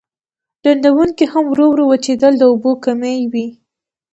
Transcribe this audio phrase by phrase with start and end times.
[0.63, 3.33] ډنډونکي هم ورو ورو وچېدل د اوبو کمی و.